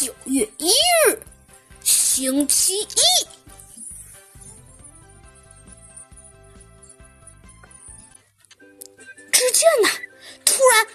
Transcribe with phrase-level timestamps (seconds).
[0.00, 0.68] 九月一
[1.08, 1.18] 日，
[1.82, 2.86] 星期一。
[9.32, 9.88] 只见呢，
[10.44, 10.86] 突然，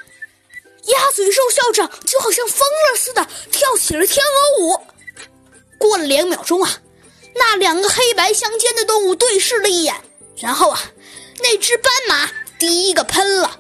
[0.85, 4.81] 鸭嘴兽校长就好像疯了似的跳起了天鹅舞。
[5.77, 6.81] 过了两秒钟啊，
[7.35, 9.93] 那两个黑白相间的动物对视了一眼，
[10.37, 10.79] 然后啊，
[11.41, 13.59] 那只斑马第一个喷了。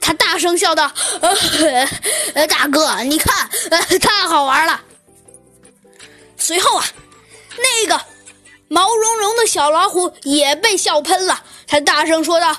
[0.00, 0.90] 他大声笑道
[2.34, 4.80] ：“呃，大哥，你看，呃太好玩了。”
[6.38, 6.84] 随后啊，
[7.58, 8.00] 那个
[8.68, 11.44] 毛茸茸的小老虎也被笑喷了。
[11.66, 12.56] 他大声说道：“啊，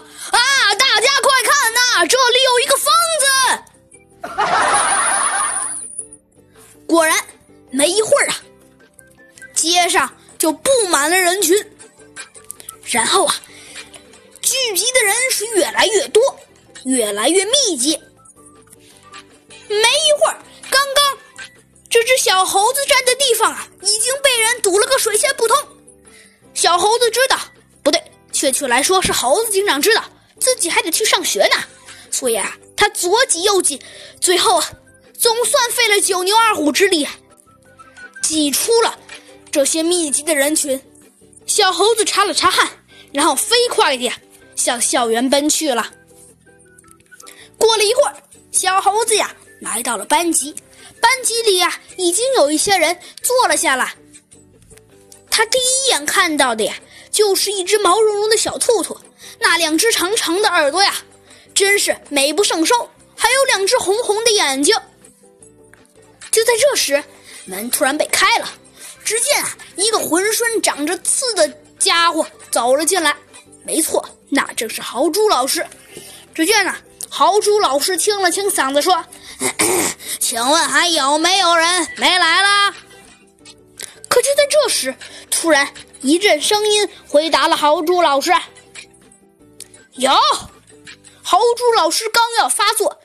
[0.77, 3.25] 大家快看呐，这里有一个疯子！”
[6.87, 7.17] 果然，
[7.71, 8.35] 没一会儿啊，
[9.53, 11.57] 街上就布满了人群，
[12.85, 13.35] 然后啊，
[14.41, 16.21] 聚集的人是越来越多。
[16.85, 17.99] 越来越密集。
[19.67, 20.37] 没一会儿，
[20.69, 21.17] 刚刚
[21.89, 25.57] 这只小猴子站的地方啊，已经被人堵了个水泄不通。
[26.53, 27.39] 小猴子知道，
[27.81, 30.03] 不对，确切来说是猴子警长知道
[30.39, 31.55] 自己还得去上学呢，
[32.11, 33.81] 所以啊，他左挤右挤，
[34.19, 34.71] 最后啊，
[35.17, 37.07] 总算费了九牛二虎之力，
[38.21, 38.99] 挤出了
[39.51, 40.81] 这些密集的人群。
[41.45, 42.69] 小猴子擦了擦汗，
[43.13, 44.11] 然后飞快地
[44.55, 45.91] 向校园奔去了。
[47.83, 48.15] 一会儿，
[48.51, 50.55] 小猴子呀来到了班级，
[50.99, 53.93] 班级里呀已经有一些人坐了下来。
[55.29, 56.75] 他第一眼看到的呀，
[57.09, 58.97] 就是一只毛茸茸的小兔兔，
[59.39, 60.93] 那两只长长的耳朵呀，
[61.53, 62.75] 真是美不胜收，
[63.15, 64.75] 还有两只红红的眼睛。
[66.31, 67.03] 就在这时，
[67.45, 68.49] 门突然被开了，
[69.03, 71.47] 只见啊一个浑身长着刺的
[71.79, 73.15] 家伙走了进来。
[73.63, 75.65] 没错，那正是豪猪老师。
[76.33, 76.75] 只见呢。
[77.13, 79.05] 豪猪老师清了清嗓子说
[80.17, 82.73] ：“请问还有没有人没来啦？”
[84.07, 84.95] 可就在这时，
[85.29, 88.31] 突然一阵声音回答了豪猪老师
[89.95, 90.09] ：“有。”
[91.21, 93.01] 豪猪老师刚要发作，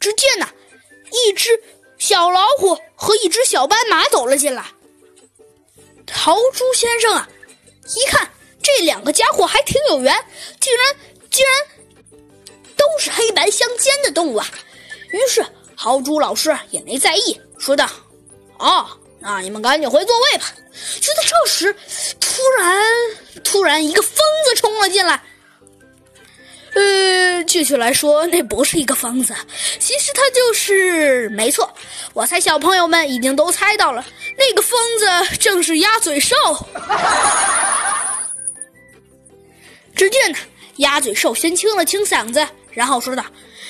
[0.00, 0.48] 只见呐，
[1.12, 1.62] 一只
[1.96, 4.64] 小老虎和一只小斑马走了进来。
[6.10, 7.28] 豪猪先生啊，
[7.96, 10.12] 一看这两个家伙还挺有缘，
[10.60, 10.96] 竟然
[11.30, 11.73] 竟然。
[13.34, 14.46] 白相间的动物啊！
[15.10, 17.86] 于是豪猪老师也没在意，说道
[18.58, 18.86] ：“哦，
[19.20, 20.46] 那你们赶紧回座位吧。”
[21.00, 21.74] 就在这时，
[22.18, 22.82] 突然，
[23.42, 25.22] 突然一个疯子冲了进来。
[26.74, 29.32] 呃，具体来说，那不是一个疯子，
[29.78, 31.28] 其实他就是……
[31.28, 31.72] 没错，
[32.12, 34.04] 我猜小朋友们已经都猜到了，
[34.36, 35.06] 那个疯子
[35.38, 36.34] 正是鸭嘴兽。
[39.94, 40.38] 只见呢，
[40.76, 42.46] 鸭嘴兽先清了清嗓子。
[42.70, 43.24] 然后说道：“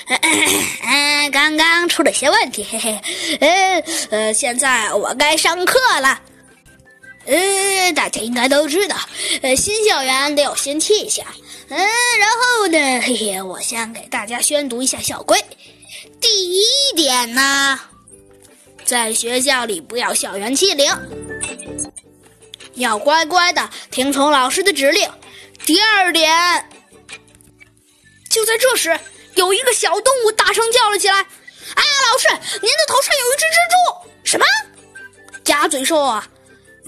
[0.09, 6.19] 嗯， 刚刚出了些问题，嘿嘿，呃呃，现在我该上课了。
[7.27, 8.97] 呃，大家应该都知道，
[9.43, 11.23] 呃，新校园得有新气象。
[11.69, 11.79] 嗯，
[12.19, 15.39] 然后呢，嘿嘿，我先给大家宣读一下校规。
[16.19, 16.65] 第一
[16.97, 17.79] 点呢，
[18.87, 20.91] 在学校里不要校园欺凌，
[22.77, 25.07] 要乖乖的听从老师的指令。
[25.67, 26.35] 第二点。”
[28.35, 28.99] 就在这时，
[29.37, 32.27] 有一个小动物大声叫了起来：“啊，老师，
[32.61, 34.45] 您的头上有一只蜘蛛！”什么？
[35.45, 36.27] 鸭嘴兽啊，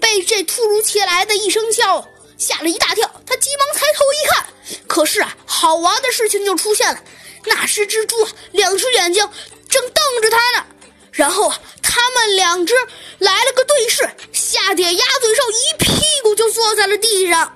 [0.01, 2.05] 被这突如其来的一声叫
[2.37, 3.09] 吓了一大跳。
[3.25, 4.47] 他急忙抬头一看，
[4.89, 7.01] 可是啊，好玩的事情就出现了。
[7.45, 9.31] 那只蜘蛛两只眼睛
[9.69, 10.67] 正瞪着他呢。
[11.13, 12.75] 然后啊，他们两只
[13.19, 17.55] 来了个对视，吓得鸭嘴兽一屁股就坐在了地上。